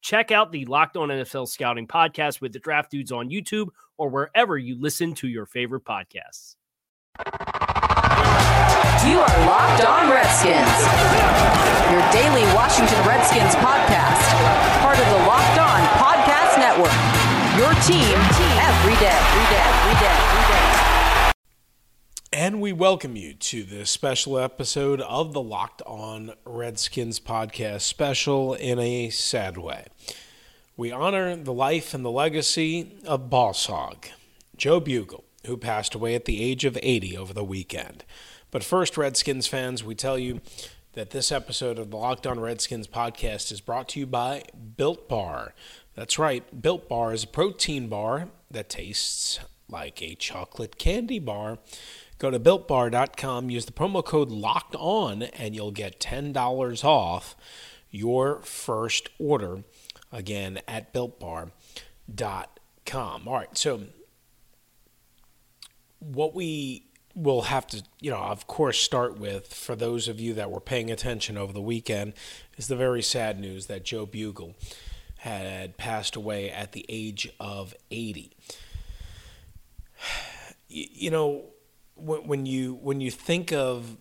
[0.00, 4.08] Check out the Locked On NFL Scouting podcast with the Draft Dudes on YouTube or
[4.08, 6.56] wherever you listen to your favorite podcasts.
[9.06, 10.80] You are Locked On Redskins,
[11.92, 14.24] your daily Washington Redskins podcast,
[14.80, 16.96] part of the Locked On Podcast Network.
[17.56, 18.16] Your team
[18.56, 20.49] every day, every day, every day, every day.
[22.32, 28.54] And we welcome you to this special episode of the Locked On Redskins podcast, special
[28.54, 29.86] in a sad way.
[30.76, 34.06] We honor the life and the legacy of Boss Hog,
[34.56, 38.04] Joe Bugel, who passed away at the age of 80 over the weekend.
[38.52, 40.40] But first, Redskins fans, we tell you
[40.92, 44.44] that this episode of the Locked On Redskins podcast is brought to you by
[44.76, 45.52] Built Bar.
[45.96, 51.58] That's right, Built Bar is a protein bar that tastes like a chocolate candy bar.
[52.20, 57.34] Go to builtbar.com, use the promo code locked on, and you'll get $10 off
[57.90, 59.64] your first order
[60.12, 61.50] again at builtbar.com.
[63.26, 63.84] All right, so
[65.98, 70.34] what we will have to, you know, of course, start with for those of you
[70.34, 72.12] that were paying attention over the weekend
[72.58, 74.56] is the very sad news that Joe Bugel
[75.20, 78.30] had passed away at the age of 80.
[80.72, 81.46] You know,
[82.00, 83.96] when you when you think of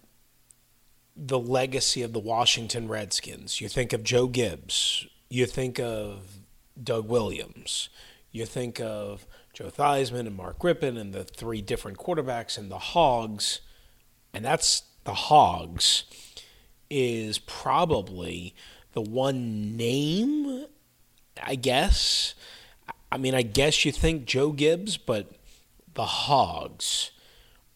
[1.16, 6.40] the legacy of the Washington Redskins, you think of Joe Gibbs, you think of
[6.82, 7.90] Doug Williams,
[8.32, 12.80] you think of Joe Theismann and Mark Rypien and the three different quarterbacks and the
[12.80, 13.60] Hogs,
[14.34, 16.06] and that's the Hogs
[16.90, 18.56] is probably
[18.94, 20.66] the one name,
[21.42, 22.34] I guess.
[23.12, 25.32] I mean, I guess you think Joe Gibbs, but
[25.94, 27.12] the Hogs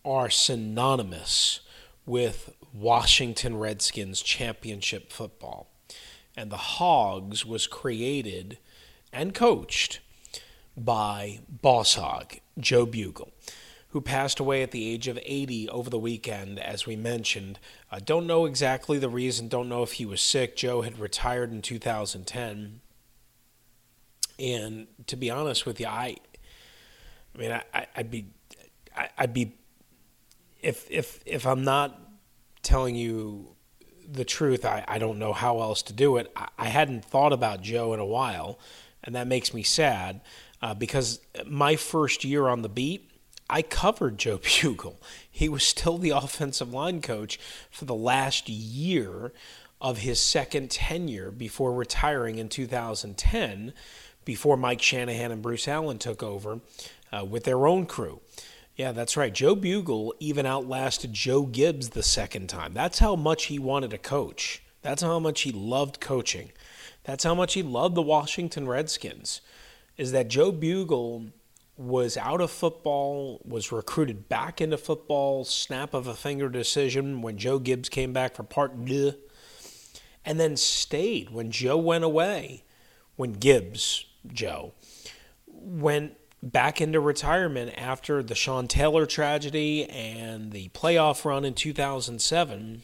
[0.05, 1.61] are synonymous
[2.05, 5.69] with Washington Redskins championship football.
[6.35, 8.57] And the Hogs was created
[9.11, 9.99] and coached
[10.75, 13.31] by Boss Hog, Joe Bugel,
[13.89, 17.59] who passed away at the age of 80 over the weekend, as we mentioned.
[17.91, 20.55] I don't know exactly the reason, don't know if he was sick.
[20.55, 22.81] Joe had retired in 2010.
[24.39, 26.17] And to be honest with you, I,
[27.35, 28.25] I mean, I, would be,
[28.97, 29.53] I, I'd be,
[30.63, 31.99] if if if I'm not
[32.63, 33.55] telling you
[34.07, 36.31] the truth, I, I don't know how else to do it.
[36.35, 38.59] I, I hadn't thought about Joe in a while,
[39.03, 40.21] and that makes me sad
[40.61, 43.09] uh, because my first year on the beat,
[43.49, 44.95] I covered Joe Bugel.
[45.29, 49.33] He was still the offensive line coach for the last year
[49.81, 53.73] of his second tenure before retiring in 2010,
[54.23, 56.61] before Mike Shanahan and Bruce Allen took over
[57.11, 58.21] uh, with their own crew.
[58.75, 59.33] Yeah, that's right.
[59.33, 62.73] Joe Bugel even outlasted Joe Gibbs the second time.
[62.73, 64.63] That's how much he wanted to coach.
[64.81, 66.51] That's how much he loved coaching.
[67.03, 69.41] That's how much he loved the Washington Redskins
[69.97, 71.31] is that Joe Bugel
[71.77, 77.37] was out of football, was recruited back into football, snap of a finger decision when
[77.37, 79.13] Joe Gibbs came back for part deux,
[80.25, 82.63] and then stayed when Joe went away,
[83.15, 84.73] when Gibbs, Joe,
[85.47, 92.83] went back into retirement after the Sean Taylor tragedy and the playoff run in 2007.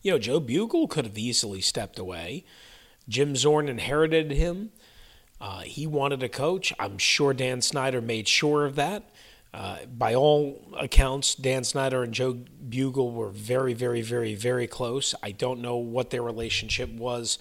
[0.00, 2.44] You know, Joe Bugel could have easily stepped away.
[3.08, 4.70] Jim Zorn inherited him.
[5.40, 6.72] Uh, he wanted a coach.
[6.78, 9.10] I'm sure Dan Snyder made sure of that.
[9.52, 15.16] Uh, by all accounts, Dan Snyder and Joe Bugel were very, very, very, very close.
[15.20, 17.38] I don't know what their relationship was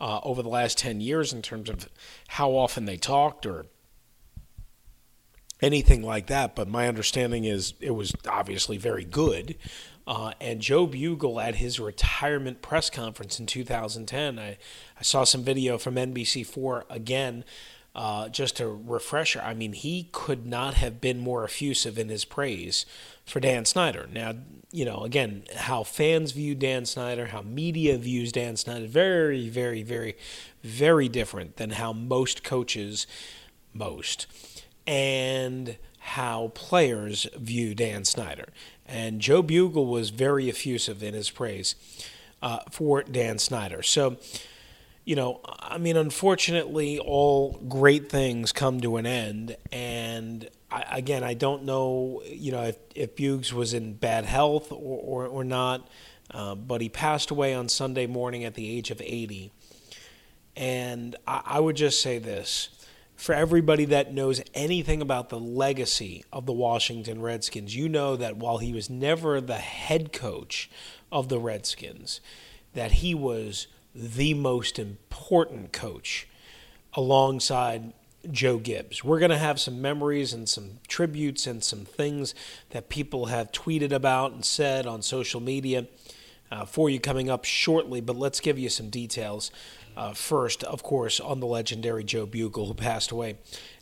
[0.00, 1.90] uh, over the last 10 years in terms of
[2.28, 3.66] how often they talked or
[5.60, 9.56] anything like that, but my understanding is it was obviously very good.
[10.06, 14.56] Uh, and Joe Bugel at his retirement press conference in 2010, I,
[14.98, 17.44] I saw some video from NBC4 again
[17.98, 22.24] uh, just a refresher, I mean, he could not have been more effusive in his
[22.24, 22.86] praise
[23.26, 24.08] for Dan Snyder.
[24.12, 24.34] Now,
[24.70, 29.82] you know, again, how fans view Dan Snyder, how media views Dan Snyder, very, very,
[29.82, 30.16] very,
[30.62, 33.08] very different than how most coaches,
[33.74, 34.28] most,
[34.88, 38.46] and how players view Dan Snyder.
[38.86, 41.74] And Joe Bugel was very effusive in his praise
[42.40, 43.82] uh, for Dan Snyder.
[43.82, 44.16] So,
[45.04, 49.58] you know, I mean, unfortunately, all great things come to an end.
[49.70, 54.72] And I, again, I don't know, you know, if, if Buggs was in bad health
[54.72, 55.86] or, or, or not,
[56.30, 59.52] uh, but he passed away on Sunday morning at the age of 80.
[60.56, 62.70] And I, I would just say this
[63.18, 68.36] for everybody that knows anything about the legacy of the Washington Redskins, you know that
[68.36, 70.70] while he was never the head coach
[71.10, 72.20] of the Redskins,
[72.74, 76.28] that he was the most important coach
[76.94, 77.92] alongside
[78.30, 79.02] Joe Gibbs.
[79.02, 82.36] We're going to have some memories and some tributes and some things
[82.70, 85.88] that people have tweeted about and said on social media
[86.52, 89.50] uh, for you coming up shortly, but let's give you some details.
[89.98, 93.36] Uh, first, of course, on the legendary Joe Bugel, who passed away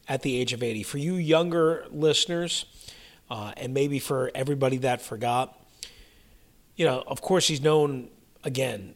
[0.08, 0.82] at the age of 80.
[0.82, 2.64] For you younger listeners,
[3.28, 5.60] uh, and maybe for everybody that forgot,
[6.74, 8.08] you know, of course, he's known
[8.42, 8.94] again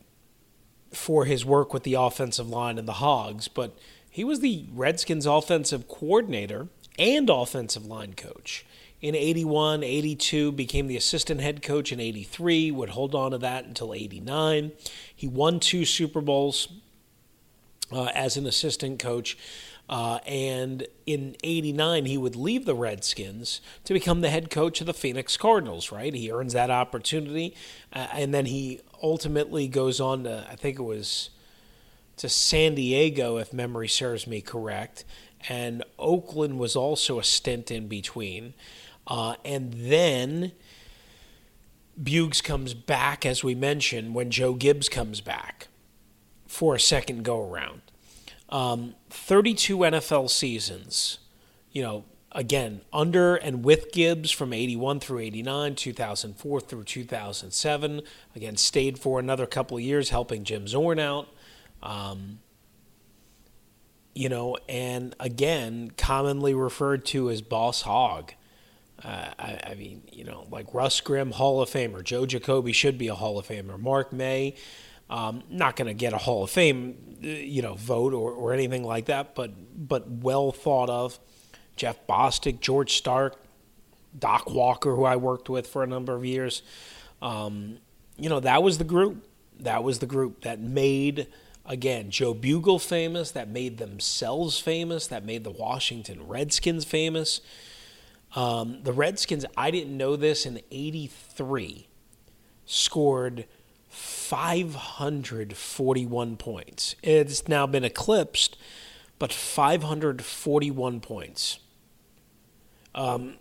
[0.94, 3.76] for his work with the offensive line and the Hogs, but
[4.08, 6.68] he was the Redskins offensive coordinator
[6.98, 8.64] and offensive line coach.
[9.02, 13.66] In 81, 82, became the assistant head coach in 83, would hold on to that
[13.66, 14.72] until 89.
[15.14, 16.68] He won two Super Bowls
[17.92, 19.36] uh, as an assistant coach.
[19.88, 24.86] Uh, and in 89, he would leave the Redskins to become the head coach of
[24.86, 26.14] the Phoenix Cardinals, right?
[26.14, 27.56] He earns that opportunity.
[27.92, 31.30] Uh, and then he ultimately goes on to, I think it was
[32.18, 35.04] to San Diego, if memory serves me correct.
[35.48, 38.54] And Oakland was also a stint in between.
[39.08, 40.52] Uh, and then
[41.96, 45.66] Bugs comes back, as we mentioned, when Joe Gibbs comes back
[46.50, 47.80] for a second go around.
[48.48, 51.18] Um, 32 NFL seasons,
[51.70, 58.02] you know, again, under and with Gibbs from 81 through 89, 2004 through 2007.
[58.34, 61.28] Again, stayed for another couple of years helping Jim Zorn out.
[61.84, 62.40] Um,
[64.12, 68.32] you know, and again, commonly referred to as Boss Hog.
[69.04, 72.02] Uh, I, I, mean, you know, like Russ Grimm, Hall of Famer.
[72.02, 73.78] Joe Jacoby should be a Hall of Famer.
[73.78, 74.56] Mark May,
[75.10, 78.54] um, not going to get a Hall of Fame, uh, you know, vote or, or
[78.54, 81.18] anything like that, but but well thought of.
[81.76, 83.34] Jeff Bostic, George Starke,
[84.16, 86.62] Doc Walker, who I worked with for a number of years.
[87.20, 87.78] Um,
[88.16, 89.26] you know, that was the group.
[89.58, 91.26] That was the group that made
[91.66, 97.40] again Joe Bugel famous, that made themselves famous, that made the Washington Redskins famous.
[98.36, 101.88] Um, the Redskins, I didn't know this in '83,
[102.64, 103.46] scored
[104.30, 106.94] 541 points.
[107.02, 108.56] It's now been eclipsed,
[109.18, 111.58] but 541 points.
[112.94, 113.38] Um,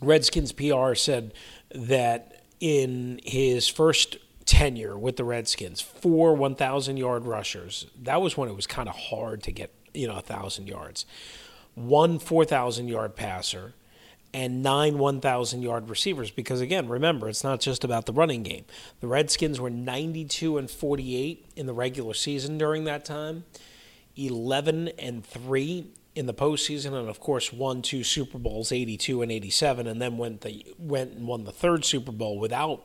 [0.00, 1.32] Redskins PR said
[1.72, 8.48] that in his first tenure with the Redskins, four 1,000 yard rushers, that was when
[8.48, 11.06] it was kind of hard to get, you know, 1,000 yards.
[11.76, 13.74] One 4,000 yard passer,
[14.36, 16.30] and nine 1,000 yard receivers.
[16.30, 18.66] Because again, remember, it's not just about the running game.
[19.00, 23.44] The Redskins were 92 and 48 in the regular season during that time,
[24.14, 29.32] 11 and 3 in the postseason, and of course, won two Super Bowls, 82 and
[29.32, 32.84] 87, and then went, the, went and won the third Super Bowl without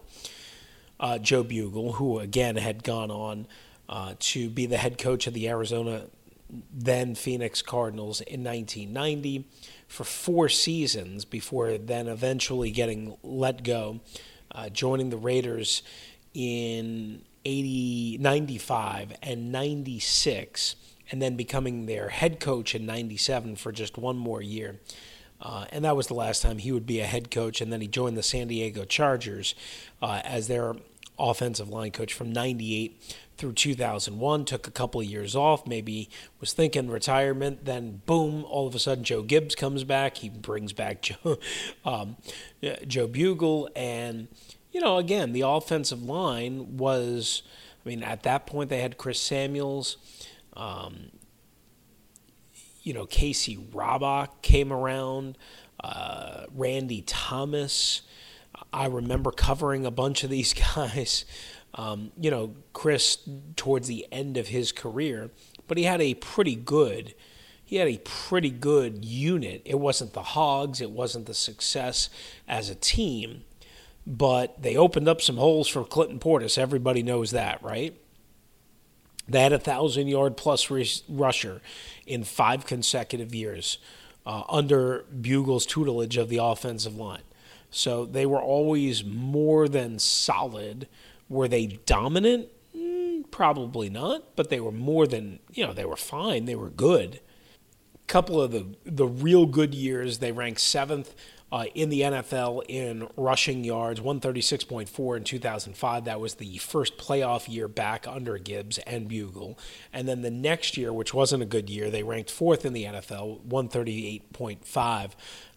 [1.01, 3.45] uh, Joe Bugel, who again had gone on
[3.89, 6.05] uh, to be the head coach of the Arizona,
[6.73, 9.45] then Phoenix Cardinals in 1990
[9.87, 13.99] for four seasons before then eventually getting let go,
[14.53, 15.83] uh, joining the Raiders
[16.33, 20.75] in 80, 95 and 96,
[21.11, 24.79] and then becoming their head coach in 97 for just one more year.
[25.41, 27.61] Uh, and that was the last time he would be a head coach.
[27.61, 29.55] And then he joined the San Diego Chargers
[30.01, 30.75] uh, as their
[31.17, 36.07] offensive line coach from 98 through 2001, took a couple of years off, maybe
[36.39, 37.65] was thinking retirement.
[37.65, 40.17] Then, boom, all of a sudden, Joe Gibbs comes back.
[40.17, 41.39] He brings back Joe,
[41.83, 42.17] um,
[42.85, 43.67] Joe Bugel.
[43.75, 44.27] And,
[44.71, 47.41] you know, again, the offensive line was,
[47.83, 49.97] I mean, at that point, they had Chris Samuels.
[50.53, 51.09] Um,
[52.83, 55.35] you know, Casey Rabach came around,
[55.83, 58.03] uh, Randy Thomas.
[58.71, 61.25] I remember covering a bunch of these guys.
[61.73, 63.19] Um, you know, Chris
[63.55, 65.29] towards the end of his career,
[65.67, 67.13] but he had a pretty good.
[67.63, 69.61] He had a pretty good unit.
[69.63, 72.09] It wasn't the Hogs, it wasn't the success
[72.45, 73.43] as a team,
[74.05, 76.57] but they opened up some holes for Clinton Portis.
[76.57, 77.95] Everybody knows that, right?
[79.29, 80.69] They had a thousand yard plus
[81.07, 81.61] rusher
[82.05, 83.77] in five consecutive years
[84.25, 87.21] uh, under Bugel's tutelage of the offensive line.
[87.69, 90.87] So they were always more than solid.
[91.31, 92.49] Were they dominant?
[92.75, 96.43] Mm, probably not, but they were more than, you know, they were fine.
[96.43, 97.21] They were good.
[97.95, 101.15] A Couple of the, the real good years, they ranked seventh
[101.49, 106.03] uh, in the NFL in rushing yards, 136.4 in 2005.
[106.03, 109.57] That was the first playoff year back under Gibbs and Bugel.
[109.93, 112.83] And then the next year, which wasn't a good year, they ranked fourth in the
[112.83, 115.11] NFL, 138.5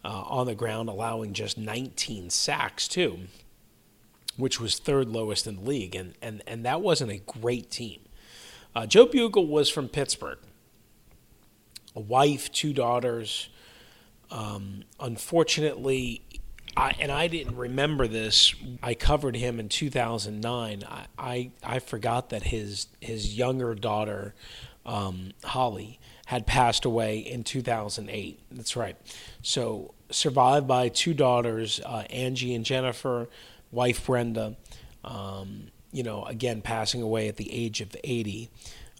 [0.05, 3.23] uh, on the ground, allowing just 19 sacks, too,
[4.37, 5.95] which was third lowest in the league.
[5.95, 8.01] And, and, and that wasn't a great team.
[8.75, 10.39] Uh, Joe Bugel was from Pittsburgh,
[11.95, 13.49] a wife, two daughters.
[14.31, 16.23] Um, unfortunately,
[16.77, 18.55] I, and I didn't remember this.
[18.83, 20.85] I covered him in 2009.
[20.89, 24.35] I, I, I forgot that his his younger daughter,
[24.85, 28.41] um, Holly, had passed away in 2008.
[28.51, 28.97] That's right.
[29.41, 33.29] So survived by two daughters, uh, Angie and Jennifer,
[33.75, 34.57] wife Brenda.
[35.05, 38.49] Um, you know, again passing away at the age of 80.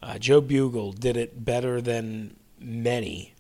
[0.03, 3.35] Uh, Joe Bugel did it better than many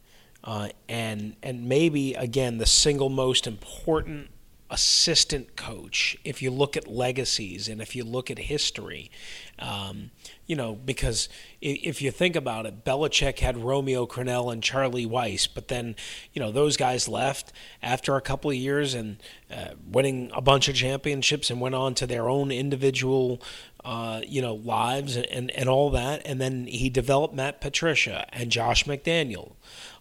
[0.45, 4.29] uh, and and maybe again the single most important
[4.71, 9.11] assistant coach if you look at legacies and if you look at history.
[9.59, 10.11] Um,
[10.47, 11.29] you know, because
[11.61, 15.97] if you think about it, Belichick had Romeo Crennel and Charlie Weis, but then,
[16.33, 17.53] you know, those guys left
[17.83, 19.17] after a couple of years and
[19.51, 23.41] uh, winning a bunch of championships and went on to their own individual,
[23.85, 26.23] uh, you know, lives and, and all that.
[26.27, 29.53] And then he developed Matt Patricia and Josh McDaniel.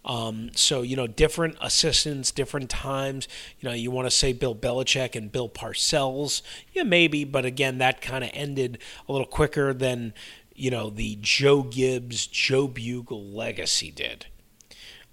[0.05, 3.27] Um, so you know, different assistants, different times.
[3.60, 6.41] You know, you want to say Bill Belichick and Bill Parcells,
[6.74, 10.13] yeah, maybe, but again, that kind of ended a little quicker than
[10.55, 14.25] you know the Joe Gibbs, Joe Bugel legacy did.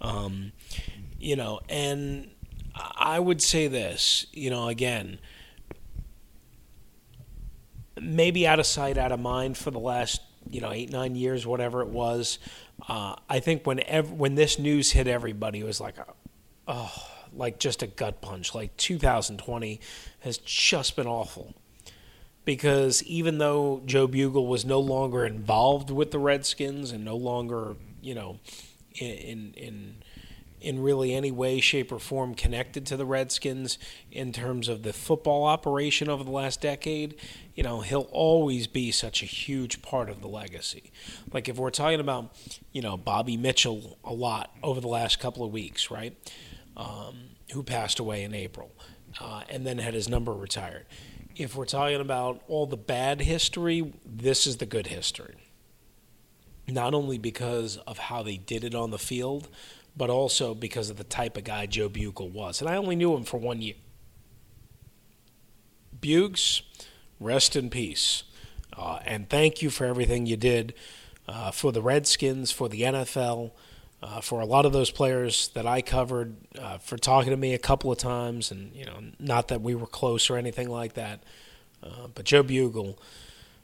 [0.00, 0.52] Um,
[1.18, 2.30] you know, and
[2.74, 5.18] I would say this, you know, again
[8.00, 11.46] maybe out of sight, out of mind for the last you know eight nine years,
[11.46, 12.38] whatever it was.
[12.88, 15.96] Uh, I think when ev- when this news hit everybody, it was like,
[16.66, 16.92] oh,
[17.32, 18.54] like just a gut punch.
[18.54, 19.80] Like 2020
[20.20, 21.54] has just been awful
[22.44, 27.76] because even though Joe Bugel was no longer involved with the Redskins and no longer,
[28.02, 28.38] you know,
[28.94, 29.94] in in in
[30.62, 33.78] really any way, shape, or form connected to the Redskins
[34.10, 37.14] in terms of the football operation over the last decade,
[37.54, 40.92] you know, he'll always be such a huge part of the legacy.
[41.32, 42.34] Like if we're talking about,
[42.72, 46.16] you know, Bobby Mitchell a lot over the last couple of weeks, right?
[46.76, 48.70] Um, who passed away in April
[49.20, 50.86] uh, and then had his number retired.
[51.36, 55.36] If we're talking about all the bad history, this is the good history.
[56.68, 59.48] Not only because of how they did it on the field,
[60.00, 62.62] but also because of the type of guy Joe Bugel was.
[62.62, 63.74] And I only knew him for one year.
[66.00, 66.62] Bugs,
[67.20, 68.22] rest in peace.
[68.74, 70.72] Uh, and thank you for everything you did
[71.28, 73.50] uh, for the Redskins, for the NFL,
[74.02, 77.52] uh, for a lot of those players that I covered, uh, for talking to me
[77.52, 78.50] a couple of times.
[78.50, 81.22] And, you know, not that we were close or anything like that.
[81.82, 82.96] Uh, but Joe Bugel,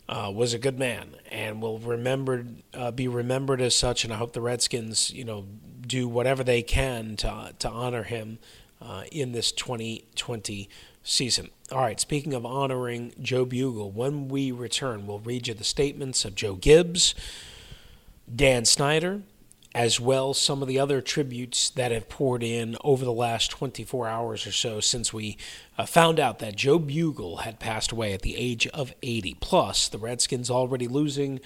[0.09, 4.05] uh, was a good man and will remembered uh, be remembered as such.
[4.05, 5.47] And I hope the Redskins, you know,
[5.87, 8.39] do whatever they can to to honor him
[8.81, 10.69] uh, in this 2020
[11.03, 11.51] season.
[11.73, 12.01] All right.
[12.01, 16.55] Speaking of honoring Joe Bugel, when we return, we'll read you the statements of Joe
[16.55, 17.15] Gibbs,
[18.35, 19.23] Dan Snyder,
[19.77, 24.09] as well some of the other tributes that have poured in over the last 24
[24.09, 25.37] hours or so since we
[25.77, 29.35] uh, found out that Joe Bugel had passed away at the age of 80.
[29.35, 31.41] Plus, the Redskins already losing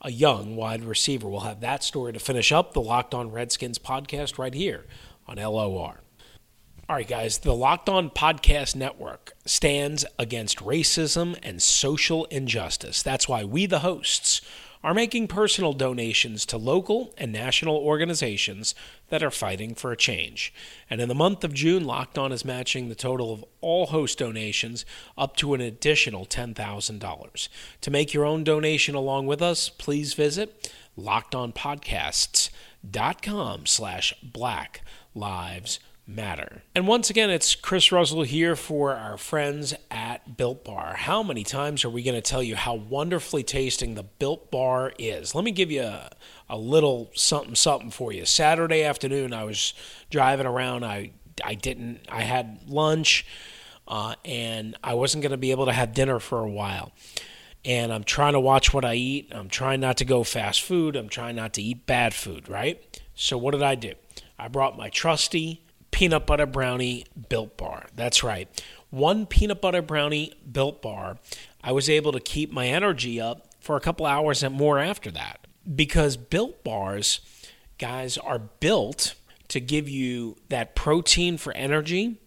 [0.00, 1.28] a young wide receiver.
[1.28, 4.84] We'll have that story to finish up the Locked On Redskins podcast right here
[5.26, 6.00] on LOR.
[6.88, 13.02] All right, guys, the Locked On Podcast Network stands against racism and social injustice.
[13.02, 14.42] That's why we, the hosts,
[14.84, 18.74] are making personal donations to local and national organizations
[19.08, 20.52] that are fighting for a change.
[20.90, 24.18] And in the month of June, Locked On is matching the total of all host
[24.18, 24.84] donations
[25.16, 27.48] up to an additional $10,000.
[27.80, 34.82] To make your own donation along with us, please visit lockedonpodcasts.com slash black
[35.14, 36.62] lives matter.
[36.74, 40.94] And once again, it's Chris Russell here for our friends at Built Bar.
[40.96, 44.92] How many times are we going to tell you how wonderfully tasting the Built Bar
[44.98, 45.34] is?
[45.34, 46.10] Let me give you a,
[46.48, 48.26] a little something something for you.
[48.26, 49.72] Saturday afternoon, I was
[50.10, 50.84] driving around.
[50.84, 52.00] I I didn't.
[52.08, 53.26] I had lunch,
[53.88, 56.92] uh, and I wasn't going to be able to have dinner for a while.
[57.64, 59.32] And I'm trying to watch what I eat.
[59.32, 60.96] I'm trying not to go fast food.
[60.96, 62.48] I'm trying not to eat bad food.
[62.48, 63.00] Right.
[63.14, 63.94] So what did I do?
[64.38, 65.63] I brought my trusty
[65.94, 67.86] peanut butter brownie built bar.
[67.94, 68.48] That's right.
[68.90, 71.18] One peanut butter brownie built bar,
[71.62, 75.12] I was able to keep my energy up for a couple hours and more after
[75.12, 75.46] that.
[75.72, 77.20] Because built bars,
[77.78, 79.14] guys, are built
[79.46, 82.20] to give you that protein for energy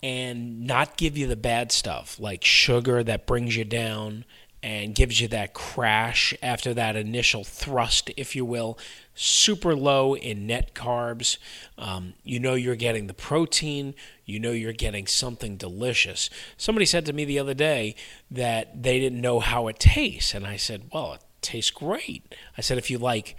[0.00, 4.24] and not give you the bad stuff like sugar that brings you down
[4.64, 8.78] and gives you that crash after that initial thrust, if you will.
[9.14, 11.36] Super low in net carbs.
[11.76, 13.94] Um, you know you're getting the protein.
[14.24, 16.30] You know you're getting something delicious.
[16.56, 17.94] Somebody said to me the other day
[18.30, 20.32] that they didn't know how it tastes.
[20.32, 22.34] And I said, well, it tastes great.
[22.56, 23.36] I said, if you like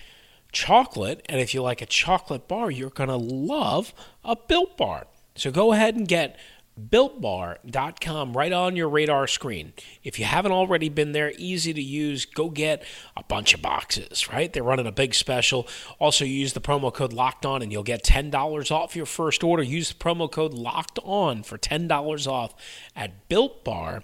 [0.52, 5.08] chocolate and if you like a chocolate bar, you're going to love a built bar.
[5.34, 6.38] So go ahead and get
[6.80, 9.74] builtbar.com right on your radar screen.
[10.04, 12.84] If you haven't already been there, easy to use, go get
[13.16, 14.52] a bunch of boxes, right?
[14.52, 15.68] They're running a big special.
[16.00, 19.64] Also use the promo code locked on and you'll get $10 off your first order.
[19.64, 22.54] Use the promo code locked on for $10 off
[22.96, 24.04] at builtbar.com.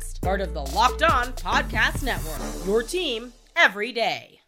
[0.21, 2.67] part of the Locked On Podcast Network.
[2.67, 4.39] Your team every day.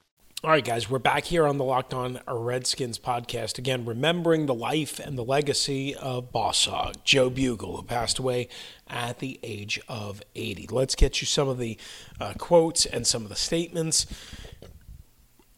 [0.44, 3.58] All right, guys, we're back here on the Locked On Redskins podcast.
[3.58, 8.50] Again, remembering the life and the legacy of Boss Hog, Joe Bugel, who passed away
[8.88, 10.68] at the age of 80.
[10.70, 11.78] Let's get you some of the
[12.20, 14.06] uh, quotes and some of the statements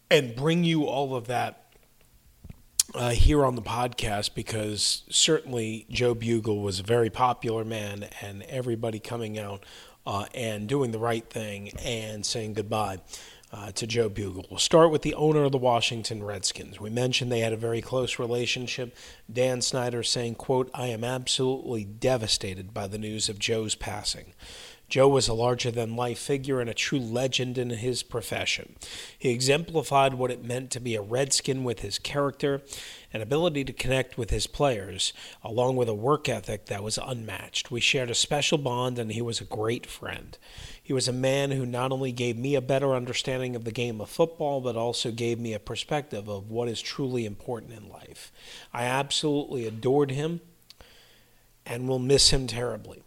[0.09, 1.73] and bring you all of that
[2.93, 8.43] uh, here on the podcast because certainly Joe Bugel was a very popular man and
[8.43, 9.65] everybody coming out
[10.05, 12.99] uh, and doing the right thing and saying goodbye.
[13.53, 14.43] Uh, to Joe Bugel.
[14.49, 16.77] We'll start with the owner of the Washington Redskins.
[16.81, 18.93] We mentioned they had a very close relationship.
[19.31, 24.33] Dan Snyder saying, quote, I am absolutely devastated by the news of Joe's passing.
[24.87, 28.75] Joe was a larger than life figure and a true legend in his profession.
[29.17, 32.61] He exemplified what it meant to be a Redskin with his character
[33.11, 35.11] and ability to connect with his players,
[35.43, 37.71] along with a work ethic that was unmatched.
[37.71, 40.37] We shared a special bond, and he was a great friend.
[40.81, 43.99] He was a man who not only gave me a better understanding of the game
[44.01, 48.31] of football, but also gave me a perspective of what is truly important in life.
[48.71, 50.41] I absolutely adored him
[51.65, 53.01] and will miss him terribly.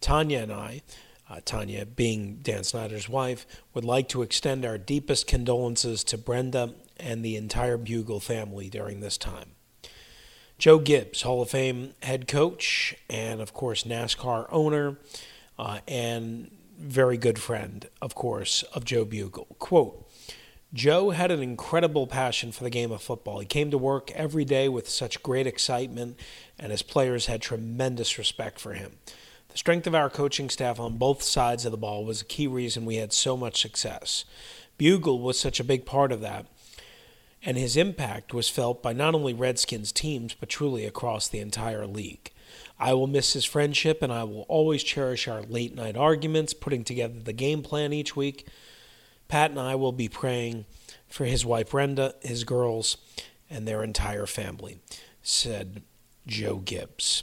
[0.00, 0.82] Tanya and I
[1.34, 6.74] uh, Tanya, being Dan Snyder's wife, would like to extend our deepest condolences to Brenda
[6.98, 9.50] and the entire Bugel family during this time.
[10.58, 14.98] Joe Gibbs, Hall of Fame head coach, and of course, NASCAR owner,
[15.58, 19.58] uh, and very good friend, of course, of Joe Bugel.
[19.58, 20.08] Quote,
[20.72, 23.38] Joe had an incredible passion for the game of football.
[23.38, 26.18] He came to work every day with such great excitement,
[26.58, 28.98] and his players had tremendous respect for him.
[29.54, 32.48] The strength of our coaching staff on both sides of the ball was a key
[32.48, 34.24] reason we had so much success.
[34.80, 36.46] Bugel was such a big part of that,
[37.40, 41.86] and his impact was felt by not only Redskins teams, but truly across the entire
[41.86, 42.32] league.
[42.80, 46.82] I will miss his friendship, and I will always cherish our late night arguments, putting
[46.82, 48.48] together the game plan each week.
[49.28, 50.64] Pat and I will be praying
[51.06, 52.96] for his wife Brenda, his girls,
[53.48, 54.80] and their entire family,
[55.22, 55.84] said
[56.26, 57.22] Joe Gibbs.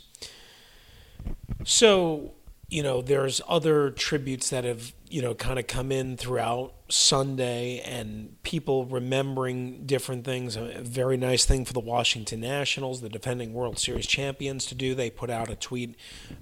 [1.64, 2.34] So
[2.72, 7.82] you know, there's other tributes that have, you know, kind of come in throughout Sunday
[7.82, 10.56] and people remembering different things.
[10.56, 14.96] A very nice thing for the Washington Nationals, the defending World Series champions, to do.
[14.96, 15.98] They put out a tweet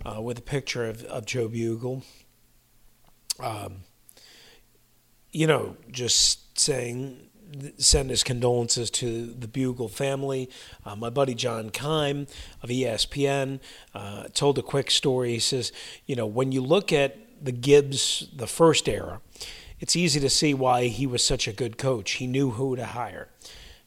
[0.05, 2.03] uh, with a picture of, of Joe Bugel.
[3.39, 3.77] Um,
[5.31, 7.28] you know, just saying
[7.77, 10.49] send his condolences to the Bugel family.
[10.85, 12.27] Uh, my buddy John Keim
[12.61, 13.59] of ESPN
[13.93, 15.33] uh, told a quick story.
[15.33, 15.71] He says,
[16.05, 19.21] you know, when you look at the Gibbs, the first era,
[19.79, 22.11] it's easy to see why he was such a good coach.
[22.13, 23.29] He knew who to hire.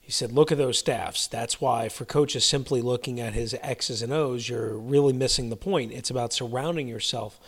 [0.01, 1.27] He said, look at those staffs.
[1.27, 5.57] That's why, for coaches simply looking at his X's and O's, you're really missing the
[5.57, 5.92] point.
[5.92, 7.38] It's about surrounding yourself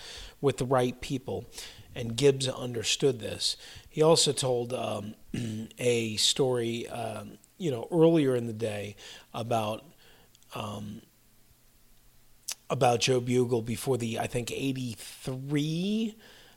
[0.40, 1.46] with the right people.
[1.94, 3.57] And Gibbs understood this.
[3.88, 5.14] He also told um,
[5.78, 8.96] a story, um, you know, earlier in the day
[9.33, 9.85] about
[10.54, 11.02] um,
[12.70, 16.16] about Joe Bugel before the I think '83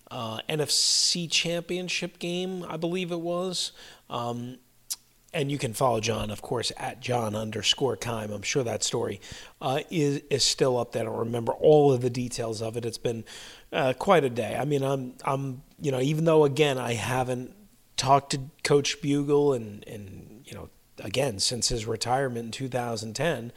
[0.10, 3.72] uh, NFC Championship game, I believe it was.
[4.10, 4.58] Um,
[5.34, 8.32] and you can follow John, of course, at John underscore Keim.
[8.32, 9.20] I'm sure that story
[9.62, 11.04] uh, is is still up there.
[11.04, 12.86] I don't remember all of the details of it.
[12.86, 13.26] It's been
[13.72, 14.58] uh, quite a day.
[14.60, 17.54] I mean, I'm I'm you know, even though again I haven't
[17.96, 23.52] talked to Coach Bugel and and you know again since his retirement in 2010,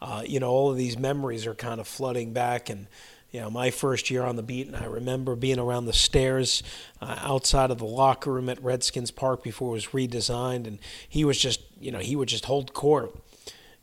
[0.00, 2.86] uh, you know all of these memories are kind of flooding back and.
[3.30, 6.62] You know, my first year on the beat, and I remember being around the stairs
[7.02, 11.26] uh, outside of the locker room at Redskins Park before it was redesigned, and he
[11.26, 13.14] was just, you know, he would just hold court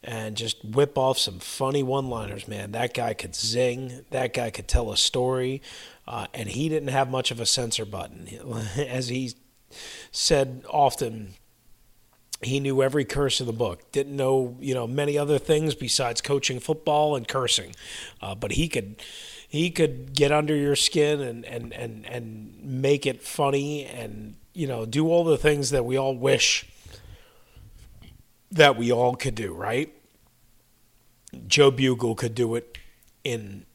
[0.05, 2.71] and just whip off some funny one liners, man.
[2.71, 5.61] That guy could zing, that guy could tell a story,
[6.07, 8.27] uh, and he didn't have much of a censor button.
[8.77, 9.33] As he
[10.11, 11.33] said often
[12.41, 13.91] he knew every curse in the book.
[13.91, 17.75] Didn't know, you know, many other things besides coaching football and cursing,
[18.21, 19.01] uh, but he could
[19.47, 24.67] he could get under your skin and and and and make it funny and you
[24.67, 26.67] know do all the things that we all wish
[28.51, 29.53] that we all could do.
[29.53, 29.94] Right?
[31.47, 32.77] Joe Bugel could do it
[33.23, 33.65] in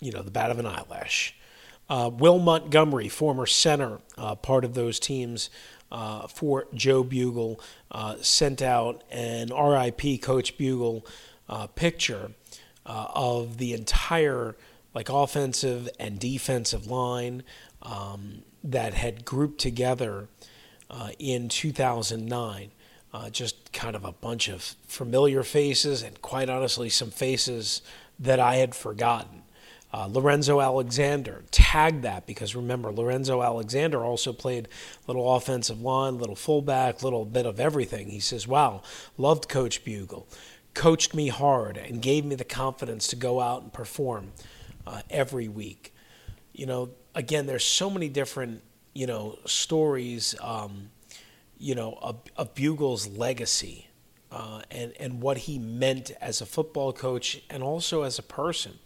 [0.00, 1.34] you know the bat of an eyelash.
[1.88, 5.50] Uh, Will Montgomery, former center, uh, part of those teams
[5.90, 11.04] uh, for Joe Bugel, uh, sent out an RIP Coach Bugel
[11.48, 12.30] uh, picture
[12.86, 14.56] uh, of the entire
[14.94, 17.42] like offensive and defensive line
[17.82, 20.28] um, that had grouped together
[21.18, 22.70] in 2009.
[23.30, 27.82] Just kind of a bunch of familiar faces, and quite honestly, some faces
[28.18, 29.42] that I had forgotten.
[29.92, 34.68] Uh, Lorenzo Alexander tagged that because remember, Lorenzo Alexander also played
[35.08, 38.08] little offensive line, little fullback, little bit of everything.
[38.08, 38.82] He says, Wow,
[39.18, 40.26] loved Coach Bugel,
[40.74, 44.30] coached me hard, and gave me the confidence to go out and perform
[44.86, 45.92] uh, every week.
[46.52, 48.62] You know, again, there's so many different,
[48.94, 50.90] you know, stories, um,
[51.60, 51.98] you know,
[52.36, 53.88] of Bugel's legacy
[54.32, 58.78] uh, and, and what he meant as a football coach and also as a person.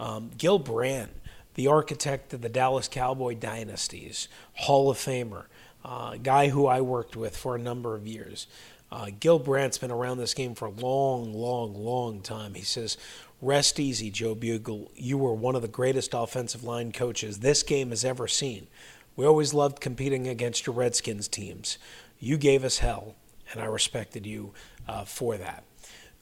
[0.00, 1.10] Um, Gil Brandt,
[1.54, 5.44] the architect of the Dallas Cowboy dynasties, Hall of Famer,
[5.84, 8.46] uh, guy who I worked with for a number of years.
[8.90, 12.54] Uh, Gil Brandt's been around this game for a long, long, long time.
[12.54, 12.96] He says,
[13.40, 14.90] Rest easy, Joe Bugel.
[14.96, 18.66] You were one of the greatest offensive line coaches this game has ever seen.
[19.14, 21.78] We always loved competing against your Redskins teams.
[22.18, 23.14] You gave us hell,
[23.52, 24.52] and I respected you
[24.88, 25.64] uh, for that.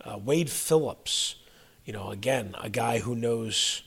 [0.04, 1.36] Uh, Wade Phillips,
[1.84, 3.82] you know, again, a guy who knows,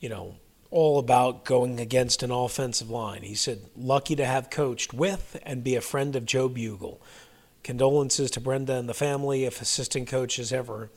[0.00, 0.36] you know,
[0.70, 3.22] all about going against an offensive line.
[3.22, 6.98] He said, lucky to have coached with and be a friend of Joe Bugel.
[7.62, 10.90] Condolences to Brenda and the family if assistant coaches ever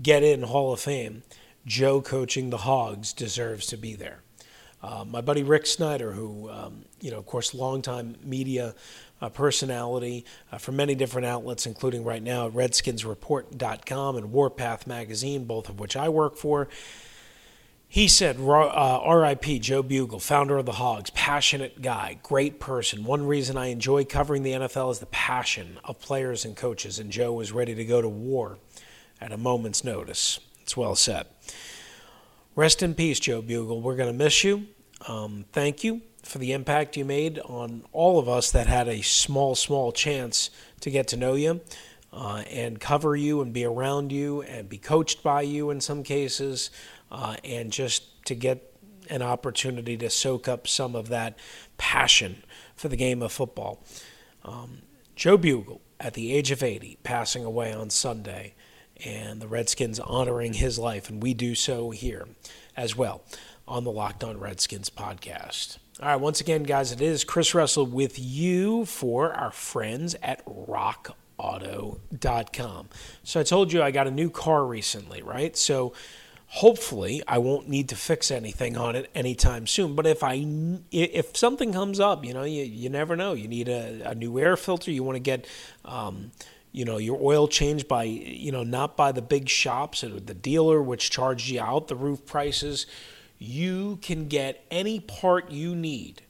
[0.00, 1.22] get in Hall of Fame.
[1.66, 4.20] Joe coaching the Hogs deserves to be there.
[4.82, 8.74] Uh, my buddy Rick Snyder, who, um, you know, of course, longtime media
[9.22, 15.44] uh, personality uh, from many different outlets, including right now at RedskinsReport.com and Warpath Magazine,
[15.44, 16.68] both of which I work for.
[17.86, 23.04] He said, uh, RIP, Joe Bugel, founder of the Hogs, passionate guy, great person.
[23.04, 27.10] One reason I enjoy covering the NFL is the passion of players and coaches, and
[27.10, 28.58] Joe was ready to go to war
[29.20, 30.40] at a moment's notice.
[30.62, 31.26] It's well said.
[32.56, 33.82] Rest in peace, Joe Bugel.
[33.82, 34.66] We're going to miss you.
[35.06, 39.02] Um, thank you for the impact you made on all of us that had a
[39.02, 41.60] small, small chance to get to know you
[42.12, 46.02] uh, and cover you and be around you and be coached by you in some
[46.02, 46.70] cases
[47.10, 48.72] uh, and just to get
[49.10, 51.38] an opportunity to soak up some of that
[51.76, 52.42] passion
[52.76, 53.82] for the game of football.
[54.44, 54.82] Um,
[55.16, 58.54] Joe Bugel, at the age of 80, passing away on Sunday,
[59.04, 62.28] and the Redskins honoring his life, and we do so here
[62.76, 63.22] as well.
[63.68, 65.78] on the Locked On Redskins podcast.
[66.00, 70.42] All right, once again, guys, it is Chris Russell with you for our friends at
[70.46, 71.18] rockauto.com.
[73.24, 75.54] So I told you I got a new car recently, right?
[75.54, 75.92] So
[76.46, 79.94] hopefully I won't need to fix anything on it anytime soon.
[79.94, 80.46] But if I
[80.90, 83.34] if something comes up, you know, you, you never know.
[83.34, 84.90] You need a, a new air filter.
[84.90, 85.46] You want to get
[85.84, 86.32] um,
[86.72, 90.32] you know your oil changed by you know not by the big shops or the
[90.32, 92.86] dealer which charged you out the roof prices
[93.42, 96.22] you can get any part you need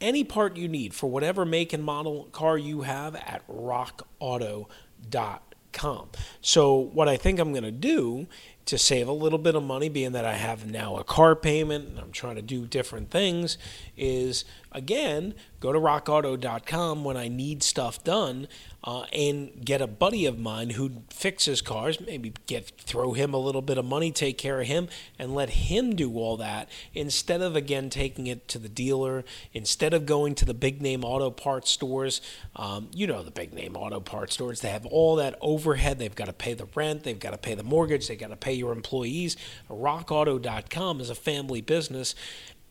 [0.00, 4.66] any part you need for whatever make and model car you have at rockauto.com
[6.40, 8.26] so what i think i'm going to do
[8.66, 11.88] to save a little bit of money, being that I have now a car payment
[11.88, 13.58] and I'm trying to do different things,
[13.96, 18.48] is again, go to rockauto.com when I need stuff done
[18.84, 23.38] uh, and get a buddy of mine who fixes cars, maybe get throw him a
[23.38, 27.40] little bit of money, take care of him, and let him do all that instead
[27.40, 31.30] of again taking it to the dealer, instead of going to the big name auto
[31.30, 32.20] parts stores.
[32.56, 35.98] Um, you know the big name auto parts stores, they have all that overhead.
[35.98, 38.36] They've got to pay the rent, they've got to pay the mortgage, they've got to
[38.36, 39.36] pay your employees.
[39.70, 42.14] RockAuto.com is a family business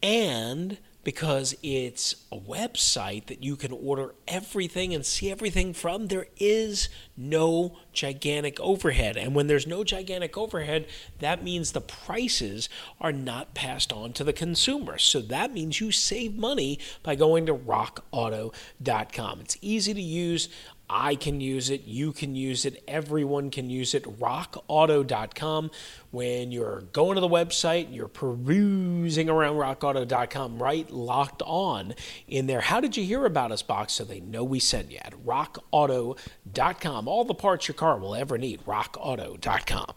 [0.03, 6.07] and because it's a website that you can order everything and see everything from.
[6.07, 9.17] There is no gigantic overhead.
[9.17, 10.87] And when there's no gigantic overhead,
[11.19, 14.97] that means the prices are not passed on to the consumer.
[14.97, 19.39] So that means you save money by going to rockauto.com.
[19.41, 20.49] It's easy to use.
[20.93, 24.03] I can use it, you can use it, everyone can use it.
[24.19, 25.71] RockAuto.com.
[26.11, 30.91] When you're going to the website, you're perusing around RockAuto.com, right?
[30.91, 31.95] Locked on
[32.27, 32.59] in there.
[32.59, 37.07] How did you hear about us box so they know we sent you at RockAuto.com.
[37.07, 38.65] All the parts your car will ever need.
[38.65, 39.93] RockAuto.com.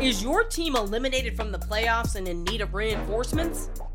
[0.00, 3.70] Is your team eliminated from the playoffs and in need of reinforcements?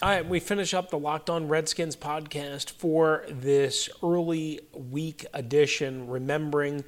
[0.00, 6.06] All right, we finish up the Locked On Redskins podcast for this early week edition,
[6.06, 6.84] remembering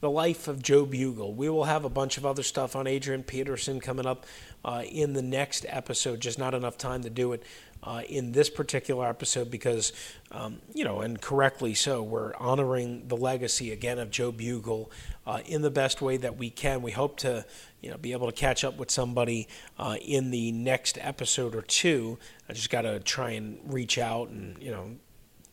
[0.00, 1.34] the life of Joe Bugel.
[1.34, 4.24] We will have a bunch of other stuff on Adrian Peterson coming up
[4.64, 7.42] uh, in the next episode, just not enough time to do it
[7.86, 9.92] uh, in this particular episode because,
[10.32, 14.90] um, you know, and correctly so, we're honoring the legacy again of Joe Bugel
[15.26, 16.82] uh, in the best way that we can.
[16.82, 17.46] We hope to,
[17.80, 19.46] you know, be able to catch up with somebody
[19.78, 22.18] uh, in the next episode or two.
[22.48, 24.96] I just got to try and reach out, and you know,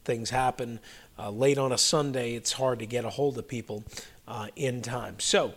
[0.03, 0.79] things happen
[1.19, 2.33] uh, late on a Sunday.
[2.33, 3.83] It's hard to get a hold of people
[4.27, 5.19] uh, in time.
[5.19, 5.53] So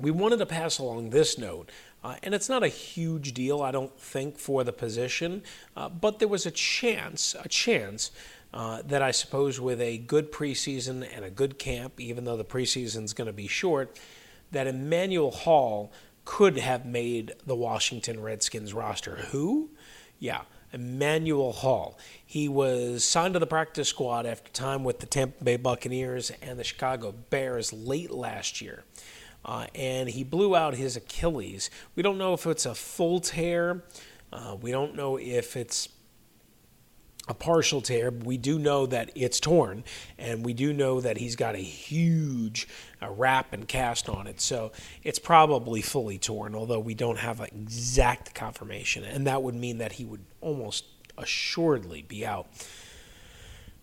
[0.00, 1.70] we wanted to pass along this note.
[2.02, 5.42] Uh, and it's not a huge deal, I don't think, for the position,
[5.76, 8.10] uh, but there was a chance, a chance
[8.54, 12.44] uh, that I suppose with a good preseason and a good camp, even though the
[12.44, 13.98] preseason is going to be short,
[14.50, 15.92] that Emmanuel Hall
[16.24, 19.16] could have made the Washington Redskins roster.
[19.30, 19.70] Who?
[20.18, 21.98] Yeah, Emmanuel Hall.
[22.24, 26.58] He was signed to the practice squad after time with the Tampa Bay Buccaneers and
[26.58, 28.84] the Chicago Bears late last year.
[29.44, 31.70] Uh, and he blew out his Achilles.
[31.94, 33.82] We don't know if it's a full tear.
[34.32, 35.88] Uh, we don't know if it's
[37.28, 38.10] a partial tear.
[38.10, 39.84] But we do know that it's torn,
[40.18, 42.68] and we do know that he's got a huge
[43.00, 44.40] uh, wrap and cast on it.
[44.40, 44.72] So
[45.02, 49.04] it's probably fully torn, although we don't have exact confirmation.
[49.04, 50.84] And that would mean that he would almost
[51.16, 52.48] assuredly be out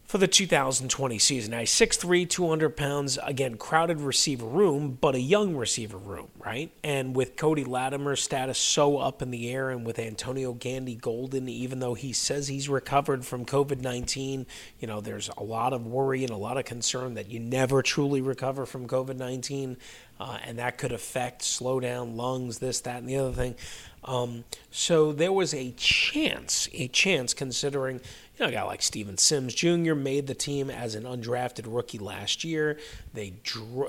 [0.07, 1.59] for the 2020 season.
[1.59, 3.19] He's 6'3, 200 pounds.
[3.23, 6.71] Again, crowded receiver room, but a young receiver room, right?
[6.81, 11.49] And with Cody Latimer's status so up in the air, and with Antonio Gandy Golden,
[11.49, 14.45] even though he says he's recovered from COVID 19,
[14.79, 17.81] you know, there's a lot of worry and a lot of concern that you never
[17.81, 19.75] truly recover from COVID 19.
[20.19, 23.55] Uh, and that could affect, slow down lungs, this, that, and the other thing.
[24.03, 27.99] Um, so there was a chance, a chance, considering
[28.37, 29.95] you know, a guy like Steven Sims Jr.
[29.95, 32.77] made the team as an undrafted rookie last year.
[33.13, 33.33] They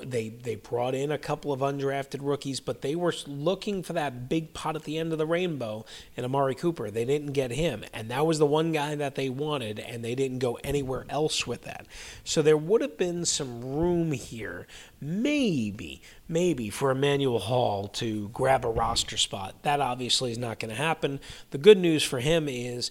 [0.04, 4.28] they they brought in a couple of undrafted rookies, but they were looking for that
[4.28, 5.84] big pot at the end of the rainbow
[6.16, 6.90] in Amari Cooper.
[6.90, 10.14] They didn't get him, and that was the one guy that they wanted, and they
[10.14, 11.86] didn't go anywhere else with that.
[12.24, 14.66] So there would have been some room here
[15.00, 19.62] maybe, maybe for Emmanuel Hall to grab a roster spot.
[19.62, 21.20] That obviously is not going to happen.
[21.50, 22.90] The good news for him is,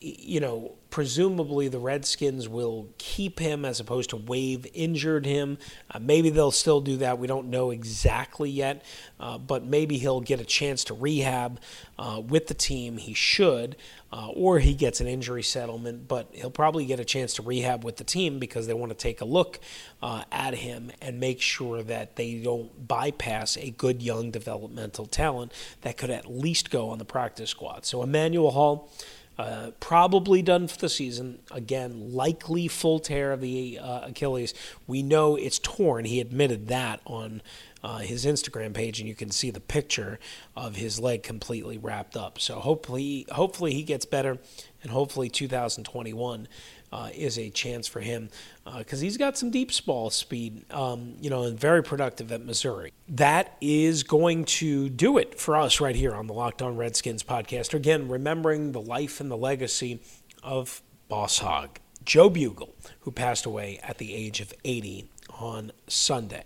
[0.00, 5.56] you know, presumably the Redskins will keep him as opposed to waive injured him.
[5.90, 7.18] Uh, maybe they'll still do that.
[7.18, 8.84] We don't know exactly yet,
[9.18, 11.60] uh, but maybe he'll get a chance to rehab
[11.98, 12.98] uh, with the team.
[12.98, 13.76] He should,
[14.12, 17.84] uh, or he gets an injury settlement, but he'll probably get a chance to rehab
[17.84, 19.60] with the team because they want to take a look
[20.02, 25.54] uh, at him and make sure that they don't bypass a good young developmental talent
[25.80, 27.86] that could at least go on the practice squad.
[27.86, 28.90] So Emmanuel Hall.
[29.38, 31.38] Uh, probably done for the season.
[31.50, 34.52] Again, likely full tear of the uh, Achilles.
[34.86, 36.04] We know it's torn.
[36.04, 37.40] He admitted that on
[37.82, 40.18] uh, his Instagram page, and you can see the picture
[40.54, 42.38] of his leg completely wrapped up.
[42.38, 44.38] So hopefully, hopefully he gets better,
[44.82, 46.46] and hopefully 2021
[46.92, 48.28] uh, is a chance for him
[48.76, 52.44] because uh, he's got some deep ball speed, um, you know, and very productive at
[52.44, 52.92] Missouri.
[53.08, 57.22] That is going to do it for us right here on the Locked On Redskins
[57.22, 57.72] podcast.
[57.72, 60.00] Again, remembering the life and the legacy
[60.42, 66.44] of Boss Hog, Joe Bugel, who passed away at the age of 80 on Sunday.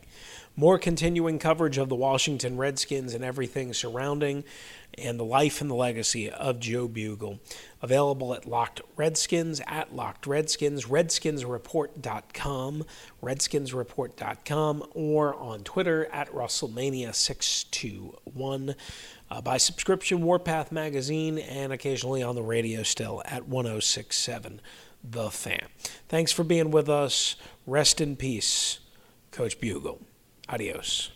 [0.58, 4.42] More continuing coverage of the Washington Redskins and everything surrounding
[4.98, 7.40] and the life and the legacy of Joe Bugel.
[7.82, 12.84] Available at Locked Redskins, at Locked Redskins, redskinsreport.com,
[13.22, 18.74] redskinsreport.com, or on Twitter at Russellmania621.
[19.28, 24.60] Uh, by subscription, Warpath Magazine, and occasionally on the radio still at 1067
[25.02, 25.66] The Fan.
[26.08, 27.36] Thanks for being with us.
[27.66, 28.78] Rest in peace,
[29.32, 29.98] Coach Bugel.
[30.48, 31.15] Adios.